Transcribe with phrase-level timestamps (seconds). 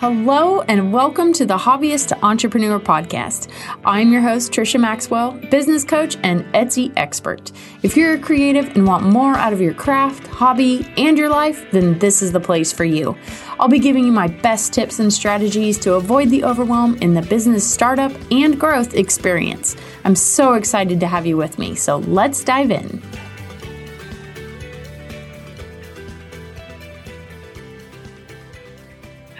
[0.00, 3.52] Hello and welcome to the Hobbyist to Entrepreneur podcast.
[3.84, 7.52] I'm your host, Trisha Maxwell, business coach and Etsy expert.
[7.82, 11.70] If you're a creative and want more out of your craft, hobby, and your life,
[11.70, 13.14] then this is the place for you.
[13.58, 17.20] I'll be giving you my best tips and strategies to avoid the overwhelm in the
[17.20, 19.76] business startup and growth experience.
[20.04, 23.02] I'm so excited to have you with me, so let's dive in.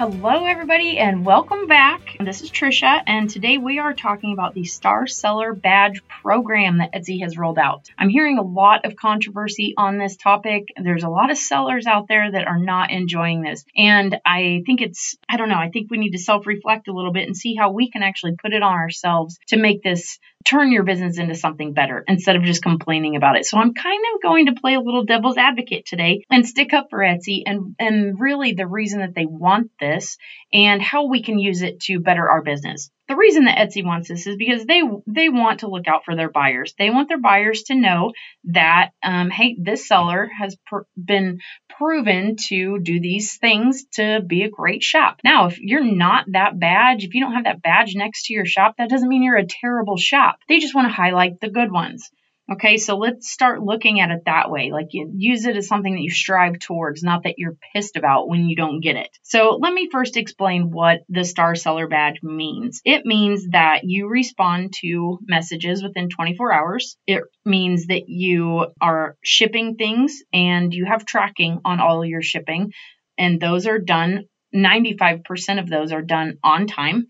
[0.01, 2.17] Hello, everybody, and welcome back.
[2.19, 6.95] This is Trisha, and today we are talking about the Star Seller Badge program that
[6.95, 7.91] Etsy has rolled out.
[7.99, 10.69] I'm hearing a lot of controversy on this topic.
[10.83, 14.81] There's a lot of sellers out there that are not enjoying this, and I think
[14.81, 17.37] it's, I don't know, I think we need to self reflect a little bit and
[17.37, 21.19] see how we can actually put it on ourselves to make this turn your business
[21.19, 23.45] into something better instead of just complaining about it.
[23.45, 26.89] So I'm kind of going to play a little devil's advocate today and stick up
[26.91, 30.17] for Etsy and and really the reason that they want this
[30.53, 34.09] and how we can use it to better our business the reason that Etsy wants
[34.09, 36.75] this is because they they want to look out for their buyers.
[36.79, 38.13] They want their buyers to know
[38.45, 44.45] that um, hey, this seller has pr- been proven to do these things to be
[44.45, 45.19] a great shop.
[45.25, 48.47] Now, if you're not that badge, if you don't have that badge next to your
[48.47, 50.39] shop, that doesn't mean you're a terrible shop.
[50.49, 52.11] They just want to highlight the good ones.
[52.53, 54.73] Okay, so let's start looking at it that way.
[54.73, 58.29] Like you use it as something that you strive towards, not that you're pissed about
[58.29, 59.09] when you don't get it.
[59.23, 62.81] So let me first explain what the Star Seller Badge means.
[62.85, 66.97] It means that you respond to messages within 24 hours.
[67.07, 72.73] It means that you are shipping things and you have tracking on all your shipping,
[73.17, 74.25] and those are done.
[74.53, 77.07] 95% of those are done on time.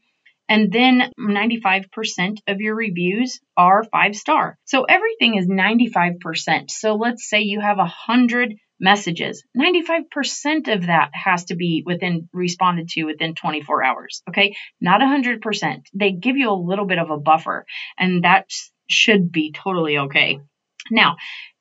[0.51, 4.59] And then 95% of your reviews are five star.
[4.65, 6.70] So everything is 95%.
[6.70, 9.45] So let's say you have a hundred messages.
[9.57, 14.23] 95% of that has to be within responded to within 24 hours.
[14.29, 14.57] Okay.
[14.81, 15.83] Not 100%.
[15.95, 17.64] They give you a little bit of a buffer
[17.97, 18.47] and that
[18.89, 20.41] should be totally okay.
[20.91, 21.17] Now,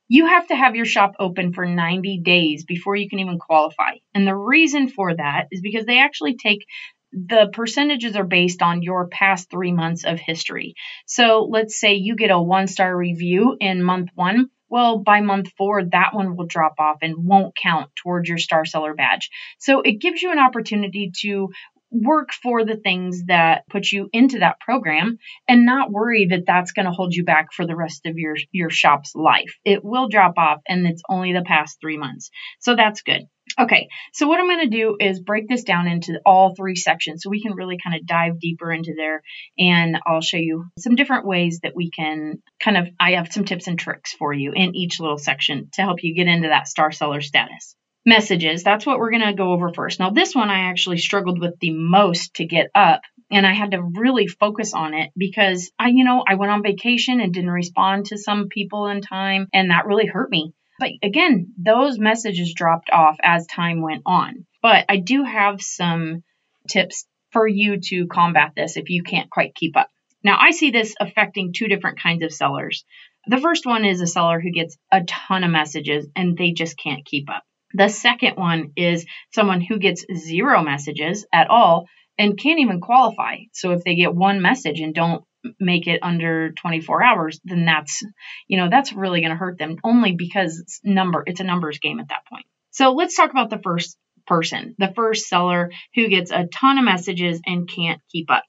[0.08, 3.98] you have to have your shop open for 90 days before you can even qualify.
[4.16, 6.66] And the reason for that is because they actually take
[7.12, 10.76] the percentages are based on your past three months of history.
[11.06, 14.50] So let's say you get a one star review in month one.
[14.70, 18.66] Well, by month four, that one will drop off and won't count towards your star
[18.66, 19.30] seller badge.
[19.58, 21.50] So it gives you an opportunity to
[21.92, 25.18] work for the things that put you into that program
[25.48, 28.36] and not worry that that's going to hold you back for the rest of your
[28.52, 29.56] your shop's life.
[29.66, 32.30] It will drop off and it's only the past 3 months.
[32.60, 33.24] So that's good.
[33.60, 37.22] Okay, so what I'm going to do is break this down into all three sections
[37.22, 39.22] so we can really kind of dive deeper into there
[39.58, 43.44] and I'll show you some different ways that we can kind of, I have some
[43.44, 46.70] tips and tricks for you in each little section to help you get into that
[46.70, 47.76] star seller status.
[48.06, 50.00] Messages, that's what we're going to go over first.
[50.00, 53.72] Now, this one I actually struggled with the most to get up and I had
[53.72, 57.50] to really focus on it because I, you know, I went on vacation and didn't
[57.50, 60.54] respond to some people in time and that really hurt me.
[60.80, 64.46] But again, those messages dropped off as time went on.
[64.62, 66.24] But I do have some
[66.70, 69.90] tips for you to combat this if you can't quite keep up.
[70.24, 72.84] Now, I see this affecting two different kinds of sellers.
[73.28, 76.78] The first one is a seller who gets a ton of messages and they just
[76.78, 77.44] can't keep up.
[77.74, 81.88] The second one is someone who gets zero messages at all
[82.18, 83.38] and can't even qualify.
[83.54, 85.24] So if they get one message and don't
[85.60, 88.04] make it under 24 hours, then that's,
[88.48, 91.80] you know, that's really going to hurt them only because it's number, it's a numbers
[91.80, 92.46] game at that point.
[92.72, 96.86] So let's talk about the first person, the first seller who gets a ton of
[96.86, 98.44] messages and can't keep up.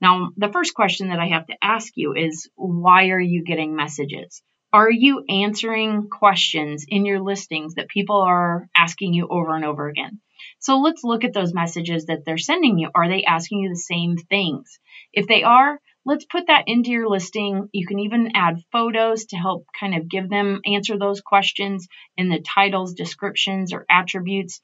[0.00, 3.74] Now, the first question that I have to ask you is why are you getting
[3.74, 4.42] messages?
[4.72, 9.88] Are you answering questions in your listings that people are asking you over and over
[9.88, 10.20] again?
[10.58, 12.90] So let's look at those messages that they're sending you.
[12.94, 14.78] Are they asking you the same things?
[15.12, 17.68] If they are, let's put that into your listing.
[17.72, 22.28] You can even add photos to help kind of give them answer those questions in
[22.28, 24.60] the titles, descriptions, or attributes.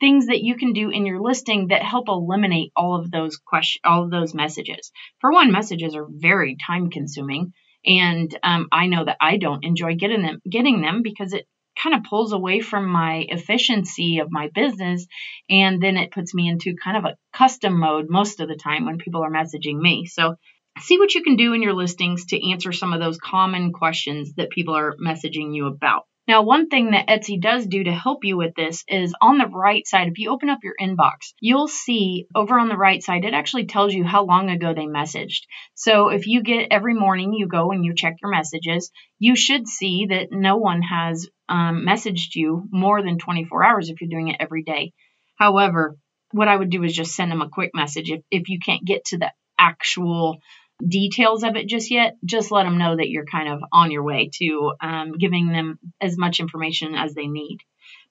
[0.00, 3.80] Things that you can do in your listing that help eliminate all of those questions,
[3.84, 4.92] all of those messages.
[5.20, 7.52] For one, messages are very time consuming,
[7.86, 11.46] and um, I know that I don't enjoy getting them, getting them because it
[11.80, 15.06] kind of pulls away from my efficiency of my business
[15.50, 18.86] and then it puts me into kind of a custom mode most of the time
[18.86, 20.06] when people are messaging me.
[20.06, 20.36] So
[20.80, 24.34] see what you can do in your listings to answer some of those common questions
[24.34, 26.04] that people are messaging you about.
[26.26, 29.46] Now, one thing that Etsy does do to help you with this is on the
[29.46, 33.26] right side, if you open up your inbox, you'll see over on the right side,
[33.26, 35.42] it actually tells you how long ago they messaged.
[35.74, 39.68] So if you get every morning, you go and you check your messages, you should
[39.68, 44.28] see that no one has um, messaged you more than 24 hours if you're doing
[44.28, 44.94] it every day.
[45.36, 45.98] However,
[46.30, 48.84] what I would do is just send them a quick message if, if you can't
[48.84, 50.38] get to the actual
[50.86, 54.02] details of it just yet, just let them know that you're kind of on your
[54.02, 57.58] way to um, giving them as much information as they need.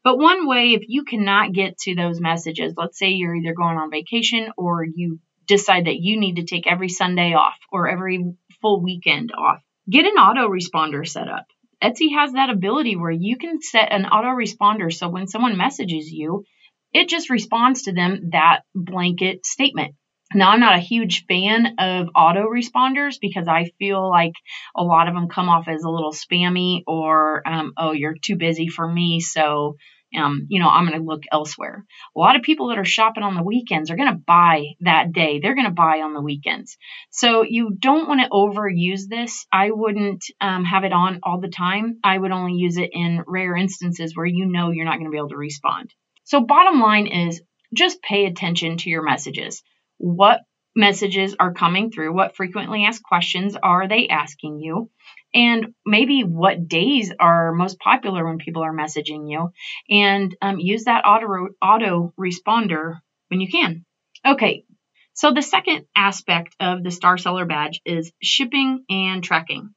[0.03, 3.77] But one way, if you cannot get to those messages, let's say you're either going
[3.77, 8.35] on vacation or you decide that you need to take every Sunday off or every
[8.61, 11.45] full weekend off, get an autoresponder set up.
[11.81, 16.45] Etsy has that ability where you can set an autoresponder so when someone messages you,
[16.93, 19.95] it just responds to them that blanket statement.
[20.33, 24.33] Now, I'm not a huge fan of autoresponders because I feel like
[24.75, 28.35] a lot of them come off as a little spammy or, um, oh, you're too
[28.35, 29.75] busy for me, so
[30.15, 31.83] um, you know, I'm going to look elsewhere.
[32.15, 35.11] A lot of people that are shopping on the weekends are going to buy that
[35.11, 35.39] day.
[35.39, 36.77] They're going to buy on the weekends.
[37.09, 39.45] So you don't want to overuse this.
[39.51, 41.99] I wouldn't um, have it on all the time.
[42.03, 45.11] I would only use it in rare instances where you know you're not going to
[45.11, 45.93] be able to respond.
[46.25, 47.41] So, bottom line is
[47.73, 49.63] just pay attention to your messages
[49.97, 50.41] what
[50.75, 54.89] messages are coming through, what frequently asked questions are they asking you,
[55.33, 59.51] and maybe what days are most popular when people are messaging you,
[59.89, 62.99] and um, use that auto auto responder
[63.29, 63.85] when you can.
[64.25, 64.65] Okay,
[65.13, 69.73] so the second aspect of the Star Seller badge is shipping and tracking.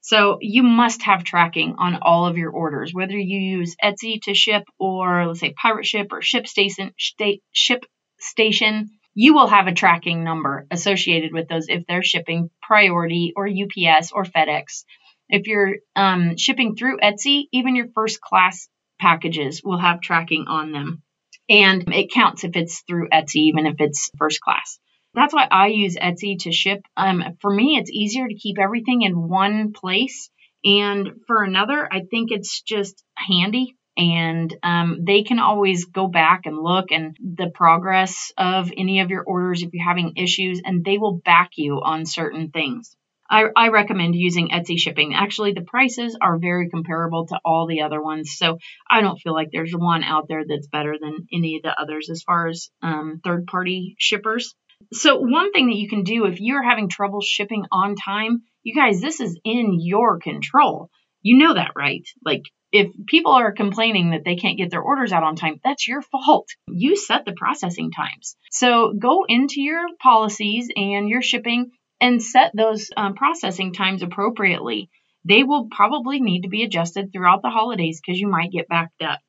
[0.00, 4.34] So you must have tracking on all of your orders, whether you use Etsy to
[4.34, 6.92] ship or let's say Pirate Ship or Ship Station,
[7.52, 7.84] Ship
[8.18, 13.48] Station you will have a tracking number associated with those if they're shipping priority or
[13.48, 14.84] UPS or FedEx.
[15.28, 18.68] If you're um, shipping through Etsy, even your first class
[19.00, 21.02] packages will have tracking on them.
[21.48, 24.78] And it counts if it's through Etsy, even if it's first class.
[25.14, 26.82] That's why I use Etsy to ship.
[26.96, 30.30] Um, for me, it's easier to keep everything in one place.
[30.64, 36.42] And for another, I think it's just handy and um, they can always go back
[36.46, 40.84] and look and the progress of any of your orders if you're having issues and
[40.84, 42.96] they will back you on certain things
[43.30, 45.14] I, I, recommend using Etsy shipping.
[45.14, 48.58] Actually, the prices are very comparable to all the other ones, so
[48.90, 52.08] I don't feel like there's one out there that's better than any of the others
[52.10, 54.54] as far as um, third party shippers.
[54.92, 58.74] So, one thing that you can do if you're having trouble shipping on time, you
[58.74, 60.88] guys, this is in your control.
[61.20, 62.06] You know that, right?
[62.24, 65.88] Like, if people are complaining that they can't get their orders out on time, that's
[65.88, 66.48] your fault.
[66.68, 68.36] You set the processing times.
[68.50, 71.70] So go into your policies and your shipping
[72.00, 74.90] and set those um, processing times appropriately.
[75.24, 79.02] They will probably need to be adjusted throughout the holidays because you might get backed
[79.02, 79.20] up.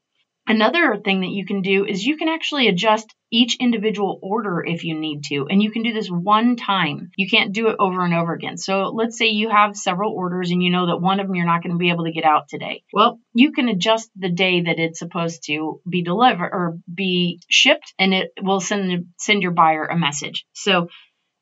[0.48, 4.84] Another thing that you can do is you can actually adjust each individual order if
[4.84, 7.12] you need to, and you can do this one time.
[7.16, 8.58] You can't do it over and over again.
[8.58, 11.46] So let's say you have several orders and you know that one of them you're
[11.46, 12.84] not going to be able to get out today.
[12.94, 17.94] Well, you can adjust the day that it's supposed to be delivered or be shipped,
[18.00, 20.46] and it will send send your buyer a message.
[20.54, 20.88] So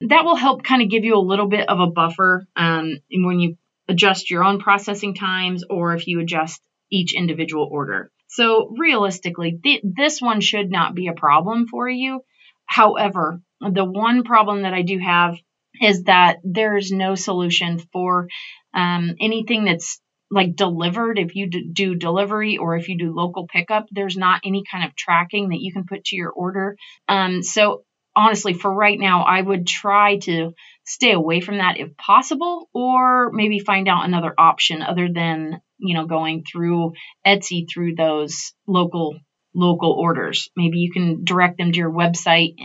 [0.01, 3.39] that will help kind of give you a little bit of a buffer um, when
[3.39, 3.57] you
[3.87, 6.61] adjust your own processing times or if you adjust
[6.91, 8.11] each individual order.
[8.37, 12.21] So realistically, th- this one should not be a problem for you.
[12.67, 15.37] However, the one problem that I do have
[15.81, 18.27] is that there's no solution for
[18.75, 19.99] um, anything that's
[20.29, 21.17] like delivered.
[21.17, 24.95] If you do delivery or if you do local pickup, there's not any kind of
[24.95, 26.77] tracking that you can put to your order.
[27.07, 27.85] Um, so
[28.15, 30.53] honestly, for right now, I would try to
[30.87, 35.93] stay away from that if possible, or maybe find out another option other than you
[35.93, 36.93] know going through
[37.25, 39.19] Etsy through those local
[39.53, 40.49] local orders.
[40.55, 42.55] Maybe you can direct them to your website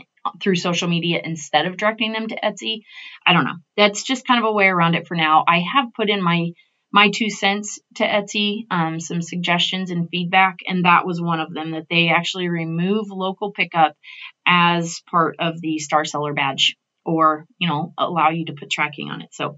[0.41, 2.83] through social media instead of directing them to Etsy.
[3.26, 3.57] I don't know.
[3.76, 5.45] That's just kind of a way around it for now.
[5.47, 6.52] I have put in my
[6.95, 11.52] my two cents to Etsy, um, some suggestions and feedback, and that was one of
[11.52, 13.97] them that they actually remove local pickup
[14.47, 19.11] as part of the Star Seller badge or, you know, allow you to put tracking
[19.11, 19.28] on it.
[19.32, 19.56] So,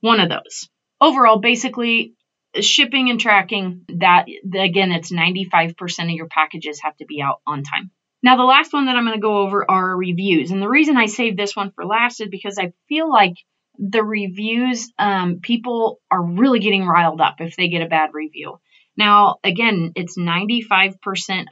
[0.00, 0.68] one of those.
[1.00, 2.14] Overall, basically,
[2.60, 7.62] shipping and tracking, that again, it's 95% of your packages have to be out on
[7.62, 7.90] time.
[8.22, 10.50] Now, the last one that I'm going to go over are reviews.
[10.50, 13.34] And the reason I saved this one for last is because I feel like
[13.78, 18.58] the reviews, um, people are really getting riled up if they get a bad review.
[18.98, 20.96] Now, again, it's 95%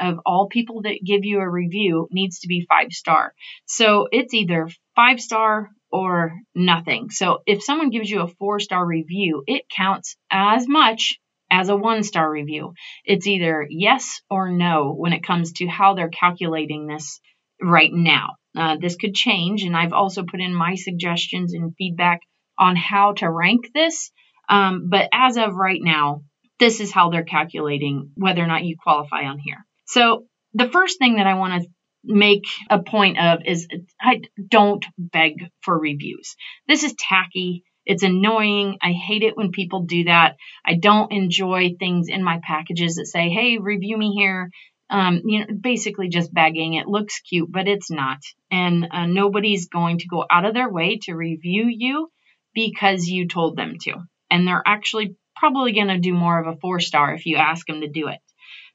[0.00, 3.34] of all people that give you a review needs to be five star.
[3.66, 7.10] So it's either five star or nothing.
[7.10, 11.76] So if someone gives you a four star review, it counts as much as a
[11.76, 12.74] one star review.
[13.04, 17.20] It's either yes or no when it comes to how they're calculating this
[17.62, 18.34] right now.
[18.56, 22.20] Uh, this could change, and I've also put in my suggestions and feedback
[22.58, 24.10] on how to rank this.
[24.48, 26.22] Um, but as of right now,
[26.58, 29.64] this is how they're calculating whether or not you qualify on here.
[29.86, 31.68] So, the first thing that I want to
[32.02, 33.66] make a point of is
[34.00, 36.36] I don't beg for reviews.
[36.66, 37.64] This is tacky.
[37.84, 38.78] It's annoying.
[38.82, 40.36] I hate it when people do that.
[40.64, 44.50] I don't enjoy things in my packages that say, "Hey, review me here."
[44.88, 46.74] Um, you know, basically just begging.
[46.74, 48.18] It looks cute, but it's not.
[48.50, 52.08] And uh, nobody's going to go out of their way to review you
[52.54, 53.94] because you told them to.
[54.30, 57.66] And they're actually probably going to do more of a four star if you ask
[57.66, 58.18] them to do it.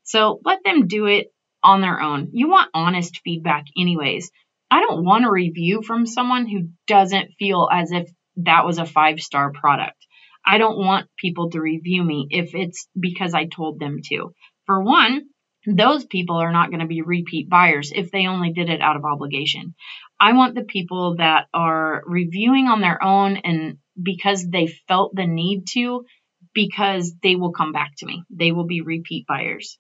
[0.04, 1.28] So let them do it
[1.64, 2.30] on their own.
[2.34, 4.32] You want honest feedback, anyways.
[4.70, 8.86] I don't want a review from someone who doesn't feel as if that was a
[8.86, 9.98] five star product.
[10.46, 14.34] I don't want people to review me if it's because I told them to.
[14.66, 15.24] For one,
[15.68, 18.96] those people are not going to be repeat buyers if they only did it out
[18.96, 19.76] of obligation.
[20.20, 25.28] I want the people that are reviewing on their own and because they felt the
[25.28, 26.06] need to,
[26.54, 28.24] because they will come back to me.
[28.30, 29.78] They will be repeat buyers.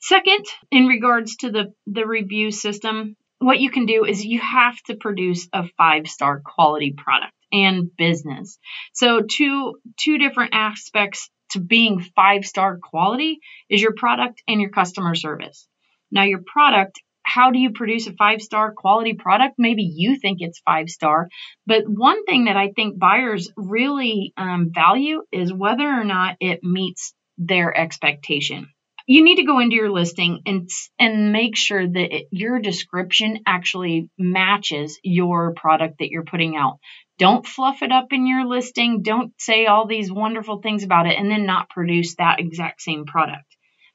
[0.00, 4.80] Second, in regards to the, the review system, what you can do is you have
[4.84, 8.58] to produce a five star quality product and business.
[8.92, 14.70] So two two different aspects to being five star quality is your product and your
[14.70, 15.66] customer service.
[16.10, 17.00] Now your product
[17.32, 19.54] how do you produce a five star quality product?
[19.58, 21.28] Maybe you think it's five star,
[21.66, 26.60] but one thing that I think buyers really um, value is whether or not it
[26.62, 28.68] meets their expectation
[29.10, 30.70] you need to go into your listing and
[31.00, 36.78] and make sure that it, your description actually matches your product that you're putting out.
[37.18, 39.02] Don't fluff it up in your listing.
[39.02, 43.04] Don't say all these wonderful things about it and then not produce that exact same
[43.04, 43.49] product.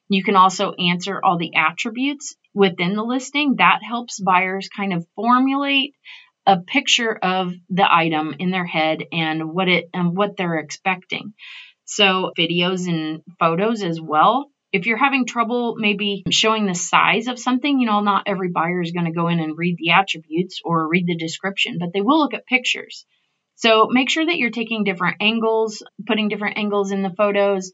[0.09, 3.55] You can also answer all the attributes within the listing.
[3.57, 5.95] That helps buyers kind of formulate
[6.45, 11.33] a picture of the item in their head and what it and what they're expecting.
[11.85, 17.39] So videos and photos as well if you're having trouble maybe showing the size of
[17.39, 20.59] something, you know, not every buyer is going to go in and read the attributes
[20.65, 23.05] or read the description, but they will look at pictures.
[23.55, 27.71] So make sure that you're taking different angles, putting different angles in the photos,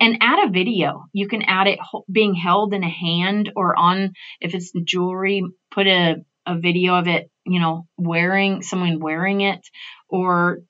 [0.00, 1.04] and add a video.
[1.12, 1.78] You can add it
[2.10, 7.08] being held in a hand or on, if it's jewelry, put a, a video of
[7.08, 9.66] it, you know, wearing, someone wearing it,
[10.08, 10.60] or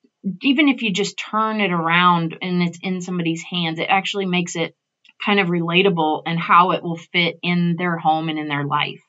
[0.41, 4.55] even if you just turn it around and it's in somebody's hands, it actually makes
[4.55, 4.75] it
[5.23, 9.01] kind of relatable and how it will fit in their home and in their life.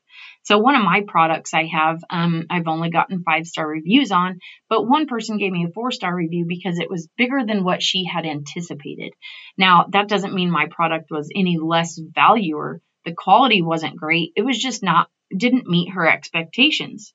[0.43, 4.39] So one of my products I have, um, I've only gotten five star reviews on,
[4.69, 7.83] but one person gave me a four star review because it was bigger than what
[7.83, 9.13] she had anticipated.
[9.59, 14.33] Now that doesn't mean my product was any less value or the quality wasn't great.
[14.35, 17.13] It was just not, didn't meet her expectations.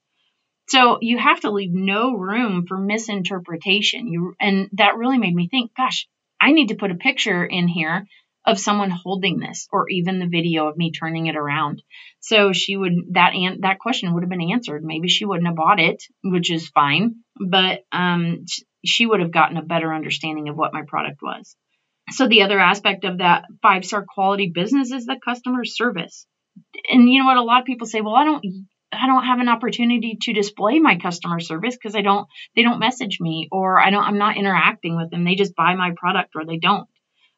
[0.67, 4.07] So you have to leave no room for misinterpretation.
[4.07, 6.07] You, and that really made me think, gosh,
[6.39, 8.07] I need to put a picture in here
[8.45, 11.81] of someone holding this or even the video of me turning it around.
[12.19, 14.83] So she would that an, that question would have been answered.
[14.83, 18.45] Maybe she wouldn't have bought it, which is fine, but um,
[18.85, 21.55] she would have gotten a better understanding of what my product was.
[22.11, 26.27] So the other aspect of that five star quality business is the customer service.
[26.89, 27.37] And you know what?
[27.37, 28.45] A lot of people say, well, I don't
[28.91, 32.79] I don't have an opportunity to display my customer service because I don't they don't
[32.79, 35.23] message me or I don't I'm not interacting with them.
[35.23, 36.87] They just buy my product or they don't.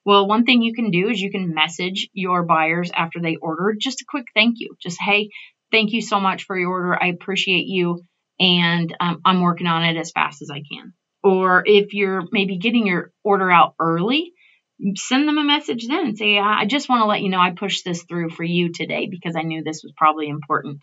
[0.08, 3.76] Well, one thing you can do is you can message your buyers after they order
[3.78, 4.74] just a quick thank you.
[4.82, 5.32] Just, hey,
[5.70, 7.04] thank you so much for your order.
[7.04, 8.00] I appreciate you.
[8.40, 10.94] And um, I'm working on it as fast as I can.
[11.26, 14.32] Or if you're maybe getting your order out early,
[14.96, 17.84] send them a message then say, I just want to let you know I pushed
[17.84, 20.80] this through for you today because I knew this was probably important,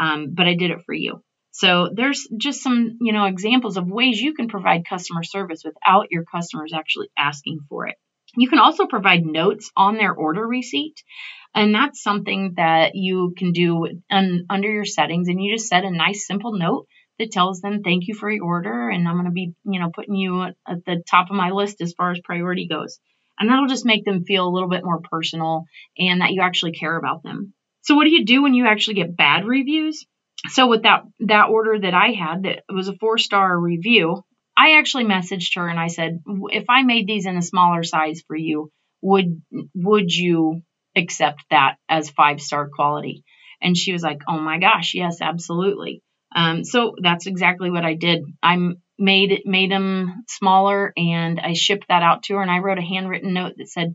[0.00, 1.22] um, but I did it for you.
[1.52, 6.08] So there's just some, you know, examples of ways you can provide customer service without
[6.10, 7.94] your customers actually asking for it.
[8.36, 11.02] You can also provide notes on their order receipt.
[11.54, 15.28] And that's something that you can do un, under your settings.
[15.28, 16.86] And you just set a nice, simple note
[17.18, 18.88] that tells them, thank you for your order.
[18.88, 21.80] And I'm going to be, you know, putting you at, the top of my list
[21.80, 22.98] as far as priority goes.
[23.38, 25.64] And that'll just make them feel a little bit more personal
[25.96, 27.52] and that you actually care about them.
[27.82, 30.06] So what do you do when you actually get bad reviews?
[30.48, 34.24] So with that that order that I had that was a four star review,
[34.56, 38.22] I actually messaged her and I said, if I made these in a smaller size
[38.26, 38.70] for you,
[39.02, 39.42] would
[39.74, 40.62] would you
[40.96, 43.24] accept that as five star quality?
[43.60, 46.02] And she was like, oh my gosh, yes, absolutely.
[46.34, 48.24] Um, so that's exactly what I did.
[48.42, 48.56] I
[48.98, 52.82] made made them smaller and I shipped that out to her and I wrote a
[52.82, 53.94] handwritten note that said,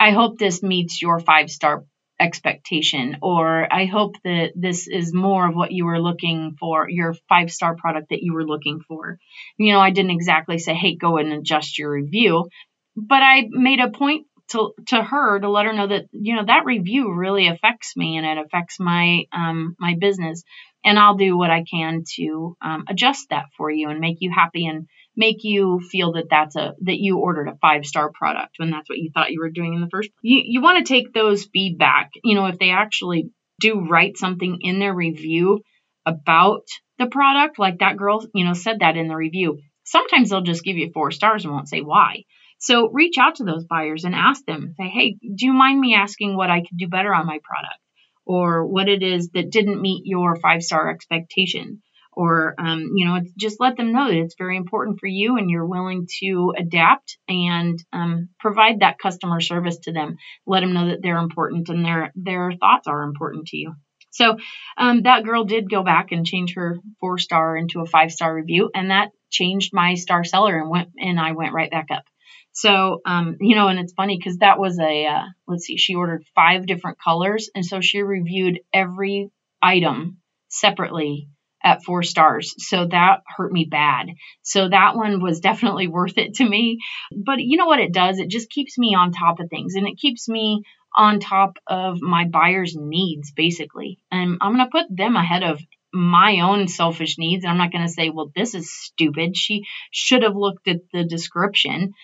[0.00, 1.84] I hope this meets your five star
[2.22, 7.14] expectation or i hope that this is more of what you were looking for your
[7.28, 9.18] five star product that you were looking for.
[9.58, 12.48] You know i didn't exactly say hey go and adjust your review
[12.96, 16.44] but i made a point to to her to let her know that you know
[16.44, 20.44] that review really affects me and it affects my um, my business
[20.84, 24.32] and I'll do what I can to um, adjust that for you and make you
[24.34, 28.54] happy and make you feel that that's a that you ordered a five star product
[28.56, 30.20] when that's what you thought you were doing in the first place.
[30.22, 32.10] You you want to take those feedback.
[32.24, 35.60] You know, if they actually do write something in their review
[36.06, 36.64] about
[36.98, 39.60] the product, like that girl, you know, said that in the review.
[39.84, 42.24] Sometimes they'll just give you four stars and won't say why.
[42.58, 45.94] So reach out to those buyers and ask them, say, hey, do you mind me
[45.96, 47.78] asking what I could do better on my product?
[48.24, 51.82] Or what it is that didn't meet your five star expectation?
[52.14, 55.48] Or, um, you know, just let them know that it's very important for you and
[55.48, 60.16] you're willing to adapt and um, provide that customer service to them.
[60.46, 63.74] Let them know that they're important and their their thoughts are important to you.
[64.10, 64.36] So
[64.76, 68.34] um, that girl did go back and change her four star into a five star
[68.34, 72.04] review, and that changed my star seller and went and I went right back up.
[72.52, 75.94] So, um, you know, and it's funny because that was a, uh, let's see, she
[75.94, 77.48] ordered five different colors.
[77.54, 79.30] And so she reviewed every
[79.62, 81.28] item separately
[81.64, 82.54] at four stars.
[82.58, 84.08] So that hurt me bad.
[84.42, 86.78] So that one was definitely worth it to me.
[87.14, 88.18] But you know what it does?
[88.18, 90.62] It just keeps me on top of things and it keeps me
[90.94, 93.98] on top of my buyer's needs, basically.
[94.10, 95.60] And I'm going to put them ahead of
[95.92, 97.44] my own selfish needs.
[97.44, 99.36] I'm not going to say, well, this is stupid.
[99.36, 101.94] She should have looked at the description.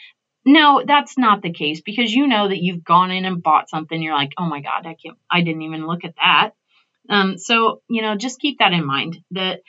[0.44, 4.00] No, that's not the case because you know that you've gone in and bought something.
[4.00, 6.52] You're like, oh my God, I can't, I didn't even look at that.
[7.08, 9.60] Um, so, you know, just keep that in mind that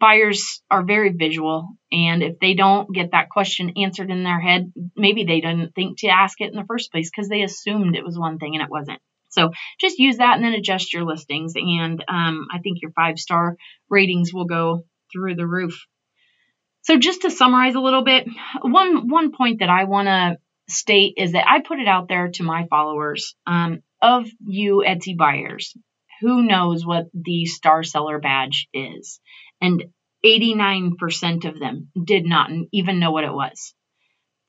[0.00, 1.68] buyers are very visual.
[1.92, 5.98] And if they don't get that question answered in their head, maybe they didn't think
[5.98, 8.62] to ask it in the first place because they assumed it was one thing and
[8.62, 9.00] it wasn't.
[9.28, 9.50] So
[9.80, 11.54] just use that and then adjust your listings.
[11.56, 13.56] And um, I think your five star
[13.90, 15.86] ratings will go through the roof.
[16.82, 18.28] So just to summarize a little bit,
[18.62, 20.38] one one point that I want to
[20.68, 25.16] state is that I put it out there to my followers um, of you Etsy
[25.16, 25.76] buyers.
[26.20, 29.20] Who knows what the star seller badge is?
[29.60, 29.84] And
[30.24, 33.74] 89% of them did not even know what it was.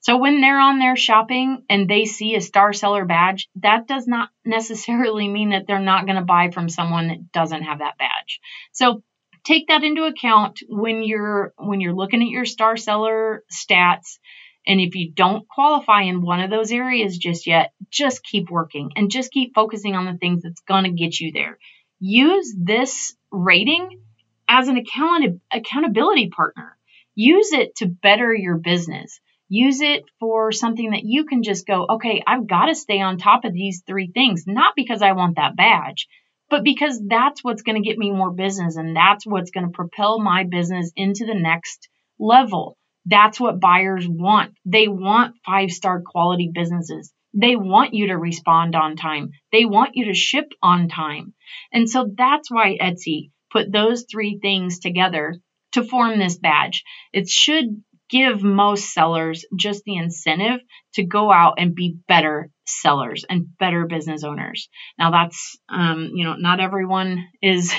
[0.00, 4.06] So when they're on there shopping and they see a star seller badge, that does
[4.06, 7.98] not necessarily mean that they're not going to buy from someone that doesn't have that
[7.98, 8.40] badge.
[8.72, 9.02] So
[9.44, 14.18] take that into account when you're when you're looking at your star seller stats
[14.66, 18.90] and if you don't qualify in one of those areas just yet just keep working
[18.96, 21.58] and just keep focusing on the things that's going to get you there.
[22.00, 24.00] Use this rating
[24.48, 26.76] as an account- accountability partner.
[27.14, 29.20] Use it to better your business.
[29.48, 33.16] Use it for something that you can just go okay i've got to stay on
[33.16, 36.06] top of these three things not because i want that badge
[36.50, 39.72] but because that's what's going to get me more business and that's what's going to
[39.72, 42.76] propel my business into the next level.
[43.08, 44.54] That's what buyers want.
[44.64, 47.12] They want five star quality businesses.
[47.34, 49.30] They want you to respond on time.
[49.52, 51.34] They want you to ship on time.
[51.72, 55.36] And so that's why Etsy put those three things together
[55.72, 56.84] to form this badge.
[57.12, 60.60] It should give most sellers just the incentive
[60.94, 64.68] to go out and be better sellers and better business owners.
[64.98, 67.72] Now that's um, you know not everyone is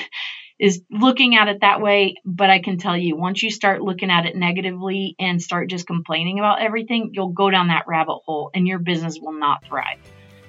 [0.60, 4.12] is looking at it that way, but I can tell you once you start looking
[4.12, 8.52] at it negatively and start just complaining about everything, you'll go down that rabbit hole
[8.54, 10.00] and your business will not thrive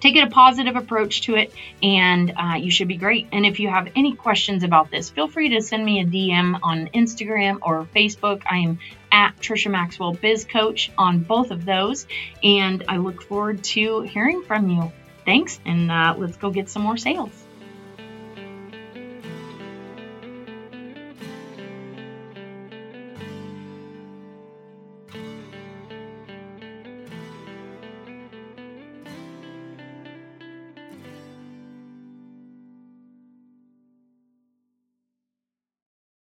[0.01, 3.29] take a positive approach to it and uh, you should be great.
[3.33, 6.59] And if you have any questions about this, feel free to send me a DM
[6.63, 8.43] on Instagram or Facebook.
[8.51, 8.79] I am
[9.13, 12.07] at Trisha Maxwell Biz Coach on both of those.
[12.43, 14.93] And I look forward to hearing from you.
[15.25, 17.31] Thanks, and uh, let's go get some more sales.